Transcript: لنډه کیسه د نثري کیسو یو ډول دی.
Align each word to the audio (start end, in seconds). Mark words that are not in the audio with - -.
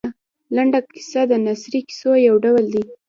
لنډه 0.55 0.79
کیسه 0.91 1.21
د 1.31 1.31
نثري 1.45 1.81
کیسو 1.87 2.11
یو 2.27 2.35
ډول 2.45 2.63
دی. 2.73 2.83